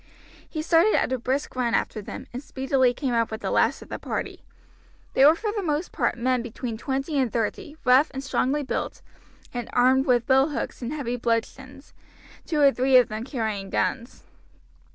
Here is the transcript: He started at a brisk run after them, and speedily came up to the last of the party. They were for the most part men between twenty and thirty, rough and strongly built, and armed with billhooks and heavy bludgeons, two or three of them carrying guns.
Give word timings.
He 0.49 0.63
started 0.63 0.95
at 0.95 1.13
a 1.13 1.19
brisk 1.19 1.55
run 1.55 1.75
after 1.75 2.01
them, 2.01 2.25
and 2.33 2.41
speedily 2.41 2.91
came 2.91 3.13
up 3.13 3.29
to 3.29 3.37
the 3.37 3.51
last 3.51 3.83
of 3.83 3.89
the 3.89 3.99
party. 3.99 4.43
They 5.13 5.23
were 5.23 5.35
for 5.35 5.51
the 5.55 5.61
most 5.61 5.91
part 5.91 6.17
men 6.17 6.41
between 6.41 6.75
twenty 6.75 7.19
and 7.19 7.31
thirty, 7.31 7.77
rough 7.85 8.09
and 8.11 8.23
strongly 8.23 8.63
built, 8.63 9.03
and 9.53 9.69
armed 9.73 10.07
with 10.07 10.25
billhooks 10.25 10.81
and 10.81 10.91
heavy 10.91 11.17
bludgeons, 11.17 11.93
two 12.47 12.59
or 12.61 12.71
three 12.71 12.97
of 12.97 13.09
them 13.09 13.23
carrying 13.25 13.69
guns. 13.69 14.23